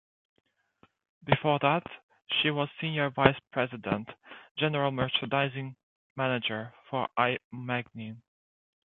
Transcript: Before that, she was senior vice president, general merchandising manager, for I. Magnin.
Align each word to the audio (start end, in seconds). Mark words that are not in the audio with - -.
Before 1.23 1.59
that, 1.59 1.83
she 2.41 2.49
was 2.49 2.69
senior 2.81 3.11
vice 3.11 3.37
president, 3.51 4.09
general 4.57 4.89
merchandising 4.89 5.75
manager, 6.17 6.73
for 6.89 7.07
I. 7.17 7.37
Magnin. 7.53 8.23